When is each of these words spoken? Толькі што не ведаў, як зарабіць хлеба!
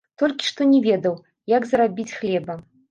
Толькі 0.21 0.47
што 0.51 0.67
не 0.71 0.79
ведаў, 0.87 1.21
як 1.57 1.71
зарабіць 1.75 2.13
хлеба! 2.19 2.63